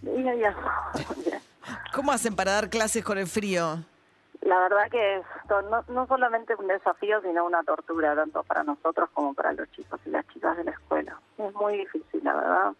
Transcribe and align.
Bien, 0.00 0.36
bien. 0.36 0.54
¿Cómo 1.94 2.12
hacen 2.12 2.34
para 2.34 2.52
dar 2.52 2.70
clases 2.70 3.04
con 3.04 3.18
el 3.18 3.26
frío? 3.26 3.84
La 4.42 4.58
verdad 4.60 4.90
que 4.90 5.22
no, 5.48 5.84
no 5.88 6.06
solamente 6.06 6.54
un 6.54 6.68
desafío, 6.68 7.20
sino 7.22 7.44
una 7.44 7.62
tortura, 7.64 8.14
tanto 8.14 8.42
para 8.44 8.62
nosotros 8.62 9.10
como 9.12 9.34
para 9.34 9.52
los 9.52 9.70
chicos 9.72 10.00
y 10.06 10.10
las 10.10 10.26
chicas 10.28 10.56
de 10.56 10.64
la 10.64 10.70
escuela. 10.70 11.20
Es 11.36 11.54
muy 11.54 11.76
difícil, 11.76 12.22
la 12.22 12.34
verdad, 12.34 12.72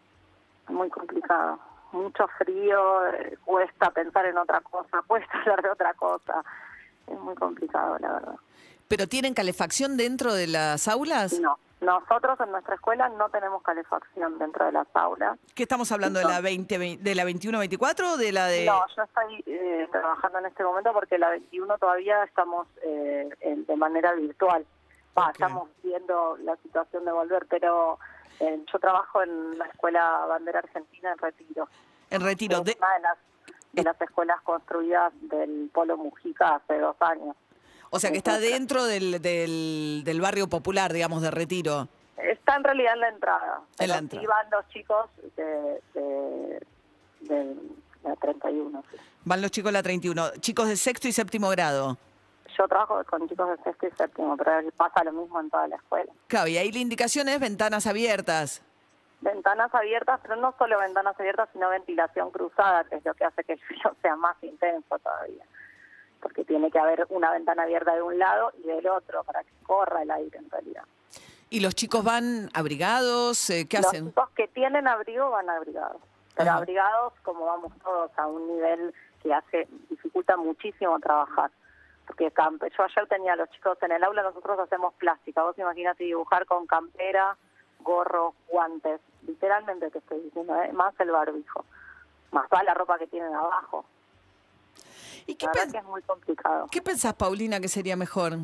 muy 0.69 0.89
complicado. 0.89 1.59
Mucho 1.93 2.29
frío, 2.39 3.07
eh, 3.07 3.39
cuesta 3.45 3.91
pensar 3.91 4.27
en 4.27 4.39
otra 4.39 4.61
cosa, 4.61 5.03
cuesta 5.07 5.39
hablar 5.41 5.63
de 5.63 5.71
otra 5.71 5.95
cosa. 5.95 6.45
Es 7.07 7.19
muy 7.19 7.35
complicado, 7.35 7.99
la 7.99 8.13
verdad. 8.13 8.37
¿Pero 8.89 9.07
tienen 9.07 9.35
calefacción 9.35 9.97
dentro 9.97 10.35
de 10.35 10.47
las 10.47 10.89
aulas? 10.89 11.39
No. 11.41 11.59
Nosotros 11.81 12.41
en 12.41 12.51
nuestra 12.51 12.75
escuela 12.75 13.09
no 13.09 13.29
tenemos 13.29 13.63
calefacción 13.63 14.37
dentro 14.39 14.67
de 14.67 14.73
las 14.73 14.89
aulas. 14.95 15.39
¿Qué 15.55 15.63
estamos 15.63 15.93
hablando? 15.93 16.19
¿De 16.19 16.25
la 16.25 16.41
20, 16.41 16.99
de 16.99 17.15
la 17.15 17.25
21-24 17.25 18.15
o 18.15 18.17
de 18.17 18.33
la 18.33 18.47
de...? 18.47 18.67
No, 18.67 18.85
yo 18.97 19.03
estoy 19.05 19.45
eh, 19.47 19.87
trabajando 19.93 20.41
en 20.41 20.47
este 20.47 20.65
momento 20.65 20.93
porque 20.93 21.19
la 21.19 21.31
21 21.31 21.79
todavía 21.79 22.25
estamos 22.25 22.67
eh, 22.83 23.29
de 23.41 23.77
manera 23.77 24.13
virtual. 24.15 24.67
Estamos 25.33 25.69
viendo 25.83 26.37
la 26.39 26.57
situación 26.57 27.05
de 27.05 27.13
volver, 27.13 27.47
pero 27.49 27.99
eh, 28.41 28.65
yo 28.73 28.79
trabajo 28.79 29.23
en 29.23 29.59
la 29.59 29.67
Escuela 29.67 30.27
Bandera 30.27 30.61
Argentina 30.61 31.13
en 31.13 31.19
Retiro. 31.19 31.69
En 32.11 32.21
Retiro. 32.21 32.61
de... 32.61 32.77
Una 32.79 32.95
de 32.95 33.01
las, 33.01 33.19
de 33.73 33.83
las 33.83 34.01
escuelas 34.01 34.41
construidas 34.43 35.13
del 35.23 35.71
Polo 35.73 35.97
Mujica 35.97 36.57
hace 36.57 36.79
dos 36.79 36.97
años. 37.01 37.37
O 37.91 37.99
sea 37.99 38.11
que 38.11 38.19
está 38.19 38.39
dentro 38.39 38.85
del, 38.85 39.23
del, 39.23 40.21
barrio 40.21 40.49
popular, 40.49 40.93
digamos, 40.93 41.23
de 41.23 41.31
Retiro. 41.31 41.89
Está 42.17 42.57
en 42.57 42.65
realidad 42.65 42.95
en 42.95 43.01
la 43.01 43.09
entrada. 43.09 43.61
En 43.79 43.89
la 43.89 43.99
entrada. 43.99 44.23
Y 44.23 44.27
van 44.27 44.51
los 44.51 44.69
chicos 44.69 45.07
de, 45.37 45.81
de, 45.95 47.57
la 48.05 48.17
31. 48.17 48.85
Van 49.25 49.41
los 49.41 49.51
chicos 49.51 49.69
de 49.69 49.73
la 49.73 49.83
31. 49.83 50.33
Chicos 50.41 50.69
de 50.69 50.77
sexto 50.77 51.09
y 51.09 51.13
séptimo 51.13 51.49
grado. 51.49 51.97
Yo 52.59 52.67
trabajo 52.67 53.03
con 53.05 53.29
chicos 53.29 53.49
de 53.51 53.63
sexto 53.63 53.87
y 53.87 53.91
séptimo, 53.93 54.37
pero 54.37 54.53
pasa 54.77 55.05
lo 55.05 55.13
mismo 55.13 55.41
en 55.41 55.49
toda 55.49 55.69
la 55.69 55.77
escuela. 55.77 56.13
Claro, 56.27 56.49
y 56.49 56.59
ahí 56.59 56.73
la 56.73 56.81
indicación 56.81 57.29
es 57.29 57.39
ventanas 57.39 57.87
abiertas. 57.87 58.63
Ventanas 59.21 59.73
abiertas, 59.75 60.21
pero 60.23 60.37
no 60.37 60.55
solo 60.59 60.79
ventanas 60.79 61.19
abiertas, 61.19 61.49
sino 61.53 61.69
ventilación 61.71 62.31
cruzada, 62.31 62.85
que 62.85 62.97
es 62.97 63.05
lo 63.05 63.15
que 63.15 63.25
hace 63.25 63.45
que 63.45 63.53
el 63.53 63.61
frío 63.61 63.95
sea 64.03 64.17
más 64.17 64.37
intenso 64.43 64.99
todavía 64.99 65.45
porque 66.21 66.45
tiene 66.45 66.71
que 66.71 66.79
haber 66.79 67.07
una 67.11 67.31
ventana 67.33 67.63
abierta 67.63 67.95
de 67.95 68.03
un 68.03 68.19
lado 68.19 68.53
y 68.63 68.67
del 68.67 68.87
otro 68.89 69.25
para 69.25 69.43
que 69.45 69.53
corra 69.65 70.03
el 70.03 70.11
aire 70.11 70.39
en 70.39 70.51
realidad. 70.51 70.85
¿Y 71.51 71.61
los 71.61 71.75
chicos 71.75 72.05
van 72.05 72.51
abrigados? 72.53 73.49
Eh, 73.51 73.67
¿Qué 73.69 73.79
hacen? 73.79 74.07
Los 74.07 74.11
chicos 74.13 74.31
que 74.37 74.49
tienen 74.49 74.87
abrigo 74.87 75.31
van 75.31 75.49
abrigados, 75.49 76.03
pero 76.37 76.51
abrigados 76.53 77.15
como 77.23 77.47
vamos 77.47 77.73
todos 77.83 78.11
a 78.17 78.27
un 78.27 78.47
nivel 78.49 78.95
que 79.23 79.33
hace 79.33 79.67
dificulta 79.89 80.37
muchísimo 80.37 80.99
trabajar. 81.01 81.51
Porque 82.09 82.33
yo 82.37 82.83
ayer 82.85 83.07
tenía 83.07 83.35
a 83.35 83.37
los 83.37 83.51
chicos 83.51 83.79
en 83.83 83.93
el 83.93 84.03
aula, 84.03 84.23
nosotros 84.23 84.59
hacemos 84.59 84.95
plástica. 84.95 85.45
Vos 85.45 85.57
imagínate 85.59 86.05
dibujar 86.05 86.45
con 86.47 86.67
campera, 86.67 87.37
gorro, 87.81 88.35
guantes. 88.49 89.01
Literalmente 89.27 89.91
te 89.91 89.99
estoy 89.99 90.23
diciendo, 90.23 90.61
¿eh? 90.61 90.73
más 90.73 90.99
el 90.99 91.13
barbijo. 91.13 91.65
Más 92.33 92.49
toda 92.49 92.65
la 92.65 92.75
ropa 92.75 92.99
que 92.99 93.07
tienen 93.07 93.33
abajo. 93.33 93.85
¿Y 95.27 95.35
qué 95.37 95.47
es 95.55 95.85
muy 95.85 96.03
complicado. 96.03 96.67
¿Qué 96.71 96.81
pensás, 96.81 97.13
Paulina, 97.15 97.61
que 97.61 97.69
sería 97.69 97.97
mejor? 97.97 98.39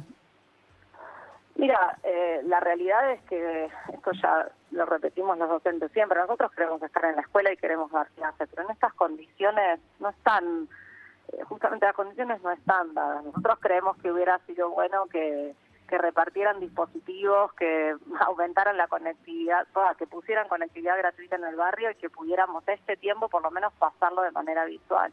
Mira, 1.56 1.96
eh, 2.02 2.42
la 2.44 2.60
realidad 2.60 3.12
es 3.12 3.22
que 3.22 3.70
esto 3.92 4.10
ya 4.20 4.48
lo 4.72 4.84
repetimos 4.86 5.38
los 5.38 5.48
docentes 5.48 5.92
siempre. 5.92 6.20
Nosotros 6.20 6.50
queremos 6.52 6.82
estar 6.82 7.04
en 7.04 7.16
la 7.16 7.22
escuela 7.22 7.52
y 7.52 7.56
queremos 7.56 7.91
dar 7.92 8.08
clases, 8.10 8.48
pero 8.50 8.64
en 8.64 8.72
estas 8.72 8.92
condiciones 8.94 9.81
no 10.00 10.10
están, 10.10 10.69
justamente 11.48 11.86
las 11.86 11.94
condiciones 11.94 12.42
no 12.42 12.50
están 12.50 12.94
dadas. 12.94 13.24
Nosotros 13.24 13.58
creemos 13.60 13.96
que 13.98 14.12
hubiera 14.12 14.38
sido 14.46 14.70
bueno 14.70 15.06
que, 15.06 15.54
repartieran 15.86 16.58
dispositivos, 16.58 17.52
que 17.52 17.94
aumentaran 18.26 18.76
la 18.76 18.88
conectividad, 18.88 19.64
que 19.96 20.08
pusieran 20.08 20.48
conectividad 20.48 20.98
gratuita 20.98 21.36
en 21.36 21.44
el 21.44 21.54
barrio 21.54 21.88
y 21.92 21.94
que 21.94 22.10
pudiéramos 22.10 22.66
este 22.66 22.96
tiempo 22.96 23.28
por 23.28 23.42
lo 23.42 23.52
menos 23.52 23.72
pasarlo 23.74 24.22
de 24.22 24.32
manera 24.32 24.64
visual 24.64 25.12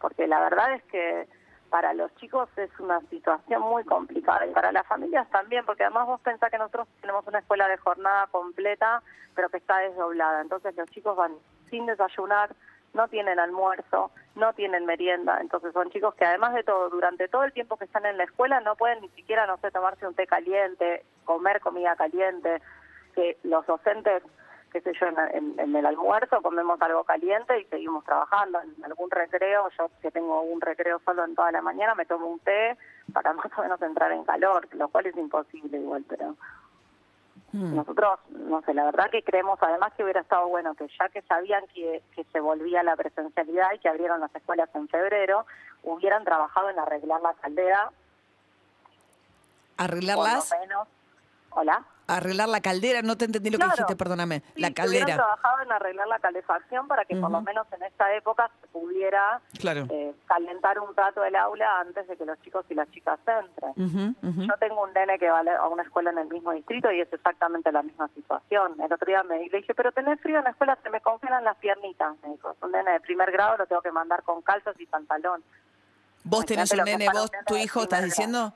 porque 0.00 0.26
la 0.26 0.40
verdad 0.40 0.74
es 0.74 0.82
que 0.84 1.28
para 1.70 1.92
los 1.94 2.14
chicos 2.16 2.48
es 2.56 2.70
una 2.78 3.00
situación 3.10 3.62
muy 3.62 3.84
complicada 3.84 4.46
y 4.46 4.52
para 4.52 4.72
las 4.72 4.86
familias 4.86 5.28
también, 5.30 5.64
porque 5.66 5.84
además 5.84 6.06
vos 6.06 6.20
pensás 6.20 6.50
que 6.50 6.58
nosotros 6.58 6.86
tenemos 7.00 7.26
una 7.26 7.40
escuela 7.40 7.66
de 7.68 7.76
jornada 7.76 8.28
completa, 8.28 9.02
pero 9.34 9.48
que 9.48 9.56
está 9.56 9.78
desdoblada, 9.78 10.40
entonces 10.40 10.76
los 10.76 10.88
chicos 10.90 11.16
van 11.16 11.32
sin 11.68 11.86
desayunar, 11.86 12.54
no 12.96 13.08
tienen 13.08 13.38
almuerzo, 13.38 14.10
no 14.34 14.52
tienen 14.54 14.86
merienda, 14.86 15.38
entonces 15.40 15.72
son 15.72 15.90
chicos 15.90 16.14
que 16.14 16.24
además 16.24 16.54
de 16.54 16.64
todo, 16.64 16.88
durante 16.90 17.28
todo 17.28 17.44
el 17.44 17.52
tiempo 17.52 17.76
que 17.76 17.84
están 17.84 18.06
en 18.06 18.16
la 18.16 18.24
escuela 18.24 18.60
no 18.60 18.74
pueden 18.74 19.00
ni 19.02 19.08
siquiera, 19.10 19.46
no 19.46 19.58
sé, 19.58 19.70
tomarse 19.70 20.06
un 20.06 20.14
té 20.14 20.26
caliente, 20.26 21.04
comer 21.24 21.60
comida 21.60 21.94
caliente, 21.94 22.60
que 23.14 23.38
los 23.44 23.64
docentes 23.66 24.22
qué 24.72 24.80
sé 24.80 24.92
yo, 25.00 25.06
en, 25.06 25.76
el 25.76 25.86
almuerzo 25.86 26.42
comemos 26.42 26.80
algo 26.82 27.04
caliente 27.04 27.58
y 27.60 27.64
seguimos 27.64 28.04
trabajando. 28.04 28.60
En 28.60 28.84
algún 28.84 29.10
recreo, 29.10 29.70
yo 29.78 29.90
que 30.02 30.10
tengo 30.10 30.42
un 30.42 30.60
recreo 30.60 31.00
solo 31.04 31.24
en 31.24 31.34
toda 31.34 31.50
la 31.50 31.62
mañana, 31.62 31.94
me 31.94 32.04
tomo 32.04 32.26
un 32.26 32.40
té 32.40 32.76
para 33.12 33.32
más 33.32 33.46
o 33.56 33.62
menos 33.62 33.80
entrar 33.80 34.12
en 34.12 34.24
calor, 34.24 34.68
lo 34.72 34.88
cual 34.88 35.06
es 35.06 35.16
imposible 35.16 35.78
igual, 35.78 36.04
pero 36.06 36.36
hmm. 37.52 37.76
nosotros, 37.76 38.20
no 38.30 38.62
sé, 38.62 38.74
la 38.74 38.84
verdad 38.84 39.10
que 39.10 39.22
creemos 39.22 39.58
además 39.62 39.92
que 39.94 40.04
hubiera 40.04 40.20
estado 40.20 40.48
bueno 40.48 40.74
que 40.74 40.88
ya 40.98 41.08
que 41.08 41.22
sabían 41.22 41.66
que, 41.68 42.02
que 42.14 42.24
se 42.24 42.40
volvía 42.40 42.82
la 42.82 42.96
presencialidad 42.96 43.68
y 43.74 43.78
que 43.78 43.88
abrieron 43.88 44.20
las 44.20 44.34
escuelas 44.34 44.68
en 44.74 44.88
febrero, 44.88 45.46
hubieran 45.82 46.24
trabajado 46.24 46.70
en 46.70 46.78
arreglar 46.78 47.20
la 47.22 47.34
caldera. 47.34 47.90
¿Arreglarlas? 49.76 50.54
menos. 50.60 50.88
Hola 51.50 51.84
arreglar 52.06 52.48
la 52.48 52.60
caldera, 52.60 53.02
no 53.02 53.16
te 53.16 53.24
entendí 53.24 53.50
lo 53.50 53.58
que 53.58 53.64
dijiste, 53.64 53.96
perdóname. 53.96 54.42
la 54.56 54.72
caldera. 54.72 55.06
trabajado 55.06 55.62
en 55.62 55.72
arreglar 55.72 56.06
la 56.08 56.18
calefacción 56.18 56.86
para 56.88 57.04
que 57.04 57.16
por 57.16 57.30
lo 57.30 57.40
menos 57.42 57.66
en 57.72 57.82
esta 57.82 58.14
época 58.14 58.50
se 58.60 58.66
pudiera 58.68 59.40
eh, 59.62 60.14
calentar 60.26 60.78
un 60.78 60.94
rato 60.94 61.24
el 61.24 61.36
aula 61.36 61.80
antes 61.80 62.06
de 62.06 62.16
que 62.16 62.24
los 62.24 62.40
chicos 62.42 62.64
y 62.68 62.74
las 62.74 62.90
chicas 62.90 63.18
entren. 63.26 64.16
Yo 64.22 64.54
tengo 64.58 64.84
un 64.84 64.92
nene 64.92 65.18
que 65.18 65.28
va 65.30 65.40
a 65.40 65.68
una 65.68 65.82
escuela 65.82 66.10
en 66.10 66.18
el 66.18 66.28
mismo 66.28 66.52
distrito 66.52 66.90
y 66.90 67.00
es 67.00 67.12
exactamente 67.12 67.72
la 67.72 67.82
misma 67.82 68.08
situación. 68.14 68.74
El 68.80 68.92
otro 68.92 69.06
día 69.06 69.22
me 69.22 69.38
le 69.38 69.58
dije, 69.58 69.74
pero 69.74 69.92
tenés 69.92 70.20
frío 70.20 70.38
en 70.38 70.44
la 70.44 70.50
escuela, 70.50 70.78
se 70.82 70.90
me 70.90 71.00
congelan 71.00 71.44
las 71.44 71.56
piernitas. 71.56 72.16
Me 72.22 72.30
dijo, 72.30 72.50
es 72.50 72.62
un 72.62 72.72
nene 72.72 72.92
de 72.92 73.00
primer 73.00 73.30
grado, 73.32 73.56
lo 73.58 73.66
tengo 73.66 73.82
que 73.82 73.92
mandar 73.92 74.22
con 74.22 74.42
calzas 74.42 74.74
y 74.78 74.86
pantalón. 74.86 75.42
¿Vos 76.24 76.44
tenés 76.44 76.72
un 76.72 76.84
nene, 76.84 77.08
vos, 77.12 77.30
tu 77.46 77.56
hijo, 77.56 77.82
estás 77.82 78.04
diciendo? 78.04 78.52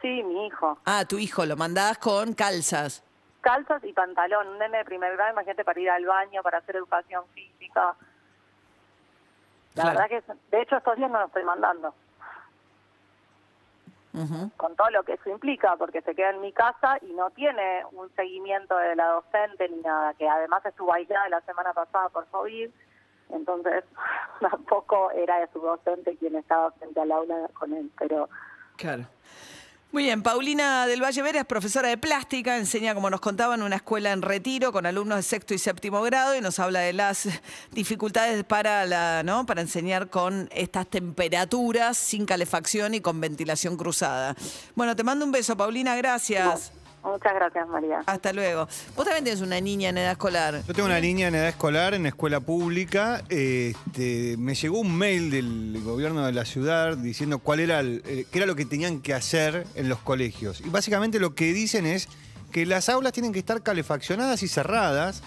Sí, 0.00 0.22
mi 0.22 0.46
hijo. 0.46 0.78
Ah, 0.84 1.04
tu 1.04 1.18
hijo, 1.18 1.44
lo 1.46 1.56
mandás 1.56 1.98
con 1.98 2.32
calzas. 2.34 3.02
Calzas 3.40 3.82
y 3.84 3.92
pantalón. 3.92 4.48
Un 4.48 4.58
nene 4.58 4.78
de 4.78 4.84
primer 4.84 5.12
grado, 5.14 5.32
imagínate, 5.32 5.64
para 5.64 5.80
ir 5.80 5.90
al 5.90 6.04
baño, 6.04 6.42
para 6.42 6.58
hacer 6.58 6.76
educación 6.76 7.24
física. 7.34 7.94
La 9.74 9.84
verdad 9.86 10.08
que, 10.08 10.22
de 10.50 10.62
hecho, 10.62 10.76
estos 10.76 10.96
días 10.96 11.10
no 11.10 11.20
lo 11.20 11.26
estoy 11.26 11.44
mandando. 11.44 11.94
Con 14.56 14.74
todo 14.76 14.88
lo 14.88 15.02
que 15.02 15.12
eso 15.12 15.28
implica, 15.28 15.76
porque 15.76 16.00
se 16.00 16.14
queda 16.14 16.30
en 16.30 16.40
mi 16.40 16.50
casa 16.50 16.96
y 17.02 17.12
no 17.12 17.28
tiene 17.30 17.84
un 17.92 18.08
seguimiento 18.16 18.74
de 18.78 18.96
la 18.96 19.08
docente 19.08 19.68
ni 19.68 19.82
nada, 19.82 20.14
que 20.14 20.26
además 20.26 20.64
estuvo 20.64 20.90
aislada 20.90 21.28
la 21.28 21.42
semana 21.42 21.74
pasada 21.74 22.08
por 22.08 22.26
COVID. 22.28 22.70
Entonces, 23.28 23.84
tampoco 24.40 25.10
era 25.10 25.40
de 25.40 25.48
su 25.52 25.60
docente 25.60 26.16
quien 26.16 26.36
estaba 26.36 26.70
frente 26.72 26.98
al 26.98 27.12
aula 27.12 27.48
con 27.52 27.74
él, 27.74 27.90
pero... 27.98 28.30
Claro. 28.76 29.04
Muy 29.92 30.02
bien, 30.02 30.22
Paulina 30.22 30.86
del 30.86 31.02
Valle 31.02 31.22
Vera 31.22 31.40
es 31.40 31.46
profesora 31.46 31.88
de 31.88 31.96
plástica, 31.96 32.58
enseña, 32.58 32.94
como 32.94 33.08
nos 33.08 33.20
contaba, 33.20 33.54
en 33.54 33.62
una 33.62 33.76
escuela 33.76 34.12
en 34.12 34.20
retiro 34.20 34.72
con 34.72 34.84
alumnos 34.84 35.16
de 35.16 35.22
sexto 35.22 35.54
y 35.54 35.58
séptimo 35.58 36.02
grado 36.02 36.36
y 36.36 36.40
nos 36.40 36.58
habla 36.58 36.80
de 36.80 36.92
las 36.92 37.28
dificultades 37.72 38.44
para, 38.44 38.84
la, 38.84 39.22
¿no? 39.22 39.46
para 39.46 39.62
enseñar 39.62 40.10
con 40.10 40.50
estas 40.52 40.86
temperaturas, 40.88 41.96
sin 41.96 42.26
calefacción 42.26 42.94
y 42.94 43.00
con 43.00 43.20
ventilación 43.20 43.76
cruzada. 43.76 44.34
Bueno, 44.74 44.96
te 44.96 45.04
mando 45.04 45.24
un 45.24 45.32
beso, 45.32 45.56
Paulina, 45.56 45.96
gracias. 45.96 46.72
Muchas 47.04 47.34
gracias, 47.34 47.68
María. 47.68 48.02
Hasta 48.06 48.32
luego. 48.32 48.66
Vos 48.96 49.04
también 49.04 49.24
tenés 49.24 49.40
una 49.40 49.60
niña 49.60 49.90
en 49.90 49.98
edad 49.98 50.12
escolar. 50.12 50.62
Yo 50.66 50.74
tengo 50.74 50.86
una 50.88 50.98
niña 51.00 51.28
en 51.28 51.36
edad 51.36 51.48
escolar, 51.48 51.94
en 51.94 52.04
escuela 52.06 52.40
pública. 52.40 53.22
Este, 53.28 54.36
me 54.38 54.54
llegó 54.54 54.80
un 54.80 54.96
mail 54.96 55.30
del 55.30 55.80
gobierno 55.84 56.26
de 56.26 56.32
la 56.32 56.44
ciudad 56.44 56.96
diciendo 56.96 57.38
cuál 57.38 57.60
era, 57.60 57.78
el- 57.80 58.02
eh, 58.06 58.26
qué 58.30 58.38
era 58.38 58.46
lo 58.46 58.56
que 58.56 58.64
tenían 58.64 59.00
que 59.00 59.14
hacer 59.14 59.66
en 59.76 59.88
los 59.88 60.00
colegios. 60.00 60.60
Y 60.60 60.68
básicamente 60.68 61.20
lo 61.20 61.34
que 61.34 61.52
dicen 61.52 61.86
es 61.86 62.08
que 62.50 62.66
las 62.66 62.88
aulas 62.88 63.12
tienen 63.12 63.32
que 63.32 63.38
estar 63.38 63.62
calefaccionadas 63.62 64.42
y 64.42 64.48
cerradas 64.48 65.22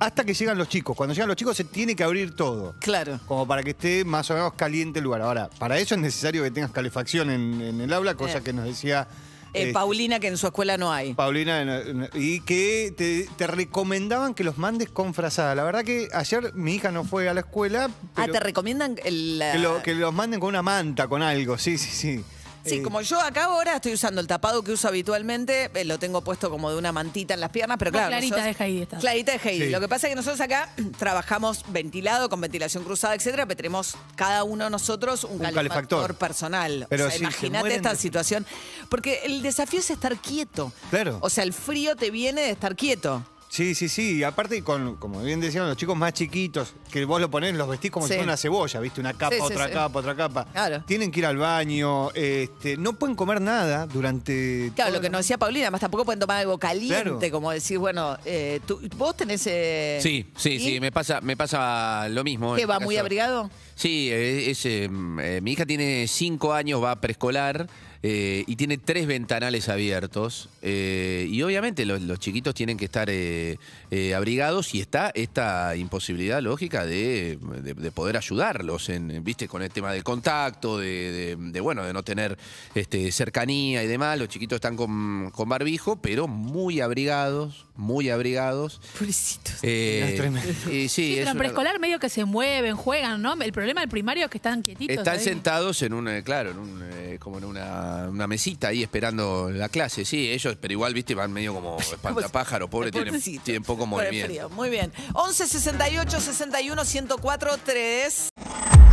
hasta 0.00 0.24
que 0.24 0.34
llegan 0.34 0.58
los 0.58 0.68
chicos. 0.68 0.96
Cuando 0.96 1.14
llegan 1.14 1.28
los 1.28 1.36
chicos 1.36 1.56
se 1.56 1.64
tiene 1.64 1.96
que 1.96 2.04
abrir 2.04 2.36
todo. 2.36 2.74
Claro. 2.80 3.20
Como 3.26 3.46
para 3.46 3.62
que 3.62 3.70
esté 3.70 4.04
más 4.04 4.30
o 4.30 4.34
menos 4.34 4.52
caliente 4.54 4.98
el 4.98 5.04
lugar. 5.04 5.22
Ahora, 5.22 5.48
para 5.58 5.78
eso 5.78 5.94
es 5.94 6.00
necesario 6.00 6.42
que 6.42 6.50
tengas 6.50 6.72
calefacción 6.72 7.30
en, 7.30 7.60
en 7.60 7.80
el 7.80 7.92
aula, 7.92 8.14
cosa 8.16 8.38
Eh. 8.38 8.42
que 8.42 8.52
nos 8.52 8.64
decía 8.66 9.06
Eh, 9.54 9.60
este, 9.60 9.72
Paulina, 9.74 10.18
que 10.18 10.28
en 10.28 10.36
su 10.38 10.46
escuela 10.46 10.76
no 10.78 10.92
hay. 10.92 11.14
Paulina, 11.14 11.82
y 12.14 12.40
que 12.40 12.92
te, 12.96 13.28
te 13.36 13.46
recomendaban 13.46 14.32
que 14.34 14.44
los 14.44 14.56
mandes 14.58 14.88
con 14.88 15.12
frazada. 15.14 15.54
La 15.54 15.62
verdad 15.64 15.84
que 15.84 16.08
ayer 16.12 16.54
mi 16.54 16.74
hija 16.74 16.90
no 16.90 17.04
fue 17.04 17.28
a 17.28 17.34
la 17.34 17.40
escuela, 17.40 17.90
ah, 18.16 18.26
te 18.28 18.40
recomiendan 18.40 18.96
el, 19.04 19.42
que, 19.52 19.58
lo- 19.58 19.82
que 19.82 19.94
los 19.94 20.12
manden 20.14 20.40
con 20.40 20.48
una 20.48 20.62
manta, 20.62 21.06
con 21.08 21.22
algo, 21.22 21.58
sí, 21.58 21.76
sí, 21.78 21.90
sí. 21.90 22.24
Sí, 22.64 22.76
Eh, 22.76 22.82
como 22.82 23.00
yo 23.00 23.20
acá 23.20 23.44
ahora 23.44 23.76
estoy 23.76 23.92
usando 23.94 24.20
el 24.20 24.26
tapado 24.26 24.62
que 24.62 24.72
uso 24.72 24.86
habitualmente, 24.88 25.70
eh, 25.74 25.84
lo 25.84 25.98
tengo 25.98 26.22
puesto 26.22 26.48
como 26.48 26.70
de 26.70 26.76
una 26.78 26.92
mantita 26.92 27.34
en 27.34 27.40
las 27.40 27.50
piernas, 27.50 27.76
pero 27.78 27.90
claro. 27.90 28.08
clarita 28.08 28.36
nosotros- 28.36 28.58
de 28.58 28.64
Heidi 28.64 28.82
estás. 28.82 29.00
Clarita 29.00 29.32
de 29.32 29.38
Heidi. 29.50 29.64
Sí. 29.66 29.70
Lo 29.70 29.80
que 29.80 29.88
pasa 29.88 30.06
es 30.06 30.12
que 30.12 30.16
nosotros 30.16 30.40
acá 30.40 30.70
trabajamos 30.98 31.64
ventilado, 31.68 32.28
con 32.28 32.40
ventilación 32.40 32.84
cruzada, 32.84 33.14
etcétera, 33.14 33.46
pero 33.46 33.56
tenemos 33.56 33.96
cada 34.16 34.44
uno 34.44 34.64
de 34.64 34.70
nosotros 34.70 35.24
un, 35.24 35.32
Un 35.32 35.38
calefactor, 35.38 35.62
calefactor. 36.02 36.14
personal. 36.16 36.86
Pero 36.88 37.06
o 37.06 37.10
sea, 37.10 37.18
imagínate 37.18 37.74
esta 37.74 37.90
de- 37.90 37.96
situación. 37.96 38.46
Porque 38.88 39.20
el 39.24 39.42
desafío 39.42 39.80
es 39.80 39.90
estar 39.90 40.16
quieto. 40.18 40.72
Claro. 40.90 41.18
O 41.20 41.30
sea, 41.30 41.44
el 41.44 41.52
frío 41.52 41.96
te 41.96 42.10
viene 42.10 42.42
de 42.42 42.50
estar 42.50 42.76
quieto. 42.76 43.24
Sí, 43.52 43.74
sí, 43.74 43.90
sí. 43.90 44.16
Y 44.16 44.22
aparte, 44.22 44.62
con, 44.64 44.96
como 44.96 45.20
bien 45.22 45.38
decían 45.38 45.68
los 45.68 45.76
chicos 45.76 45.94
más 45.94 46.14
chiquitos, 46.14 46.72
que 46.90 47.04
vos 47.04 47.20
lo 47.20 47.30
ponés, 47.30 47.52
los 47.54 47.68
vestís 47.68 47.90
como 47.90 48.06
Sí. 48.06 48.14
si 48.14 48.16
fuera 48.16 48.30
una 48.32 48.36
cebolla, 48.38 48.80
¿viste? 48.80 49.02
Una 49.02 49.12
capa, 49.12 49.34
Sí, 49.34 49.40
sí, 49.46 49.52
otra 49.52 49.66
sí. 49.66 49.72
capa, 49.74 49.98
otra 49.98 50.16
capa. 50.16 50.46
Claro. 50.50 50.82
Tienen 50.86 51.10
que 51.10 51.20
ir 51.20 51.26
al 51.26 51.36
baño, 51.36 52.10
este, 52.14 52.78
no 52.78 52.94
pueden 52.94 53.14
comer 53.14 53.42
nada 53.42 53.86
durante. 53.86 54.72
Claro, 54.74 54.92
lo 54.94 55.00
que 55.02 55.08
la- 55.08 55.12
nos 55.12 55.18
decía 55.26 55.36
Paulina, 55.36 55.66
además 55.66 55.82
tampoco 55.82 56.06
pueden 56.06 56.18
tomar 56.18 56.38
algo 56.38 56.56
caliente, 56.56 57.02
Claro. 57.02 57.30
como 57.30 57.50
decir, 57.50 57.76
bueno, 57.76 58.16
eh, 58.24 58.60
tú- 58.66 58.80
vos 58.96 59.14
tenés... 59.18 59.46
eh, 59.46 59.98
Sí, 60.02 60.24
sí, 60.34 60.52
¿y? 60.52 60.58
sí, 60.58 60.80
me 60.80 60.90
pasa, 60.90 61.20
me 61.20 61.36
pasa 61.36 62.08
lo 62.08 62.24
mismo. 62.24 62.56
¿Qué 62.56 62.64
va 62.64 62.76
este 62.76 62.84
muy 62.86 62.96
abrigado? 62.96 63.50
Sí, 63.74 64.08
eh, 64.10 64.50
es, 64.50 64.64
eh, 64.64 64.88
eh, 65.20 65.40
mi 65.42 65.52
hija 65.52 65.66
tiene 65.66 66.06
cinco 66.08 66.54
años, 66.54 66.82
va 66.82 66.92
a 66.92 67.00
preescolar 67.02 67.68
eh, 68.02 68.44
y 68.46 68.56
tiene 68.56 68.78
tres 68.78 69.06
ventanales 69.06 69.68
abiertos. 69.68 70.48
eh, 70.62 71.26
y 71.30 71.42
obviamente 71.42 71.84
los, 71.86 72.00
los 72.02 72.18
chiquitos 72.18 72.54
tienen 72.54 72.76
que 72.76 72.84
estar 72.86 73.08
eh, 73.10 73.58
eh, 73.90 74.14
abrigados 74.14 74.74
y 74.74 74.80
está 74.80 75.10
esta 75.14 75.76
imposibilidad 75.76 76.40
lógica 76.42 76.84
de, 76.86 77.38
de- 77.62 77.74
de 77.74 77.90
poder 77.92 78.16
ayudarlos, 78.16 78.88
en, 78.88 79.22
viste, 79.22 79.46
con 79.48 79.62
el 79.62 79.70
tema 79.70 79.92
del 79.92 80.02
contacto, 80.04 80.78
de, 80.78 80.86
de- 81.12 81.36
de, 81.36 81.60
bueno, 81.60 81.84
de 81.84 81.92
no 81.92 82.02
tener 82.02 82.36
este, 82.74 83.10
cercanía 83.12 83.82
y 83.82 83.86
demás. 83.86 84.18
Los 84.18 84.28
chiquitos 84.28 84.56
están 84.56 84.76
con, 84.76 85.30
con 85.30 85.48
barbijo, 85.48 85.96
pero 85.96 86.26
muy 86.28 86.80
abrigados, 86.80 87.66
muy 87.76 88.10
abrigados. 88.10 88.80
Pobrecitos. 88.98 89.54
Eh, 89.62 90.06
Es 90.10 90.16
tremendo. 90.16 90.48
y 90.72 90.88
sí, 90.88 91.02
Sí, 91.02 91.14
pero 91.18 91.30
en 91.32 91.38
preescolar 91.38 91.78
medio 91.80 91.98
que 91.98 92.08
se 92.08 92.24
mueven, 92.24 92.76
juegan, 92.76 93.20
¿no? 93.22 93.34
El 93.40 93.52
problema 93.52 93.80
del 93.80 93.90
primario 93.90 94.24
es 94.26 94.30
que 94.30 94.38
están 94.38 94.62
quietitos. 94.62 94.96
Están 94.96 95.18
ahí. 95.18 95.24
sentados 95.24 95.82
en 95.82 95.92
un, 95.94 96.08
eh, 96.08 96.22
claro, 96.22 96.50
en 96.52 96.58
un, 96.58 96.82
eh, 96.92 97.16
como 97.20 97.38
en 97.38 97.44
una, 97.44 97.91
una 98.08 98.26
mesita 98.26 98.68
ahí 98.68 98.82
esperando 98.82 99.50
la 99.50 99.68
clase, 99.68 100.04
sí, 100.04 100.30
ellos, 100.30 100.56
pero 100.60 100.72
igual, 100.72 100.94
viste, 100.94 101.14
van 101.14 101.32
medio 101.32 101.54
como 101.54 101.78
espantapájaro, 101.80 102.68
pobre, 102.68 102.90
tienen, 102.90 103.20
tienen 103.20 103.62
poco 103.62 103.86
movimiento. 103.86 104.50
Muy 104.50 104.68
bien. 104.70 104.92
11 105.14 105.46
68 105.46 106.20
61 106.20 106.84
104 106.84 107.58
3. 107.64 108.28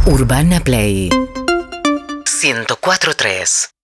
Urbana 0.05 0.59
Play 0.61 1.09
104.3 1.09 3.71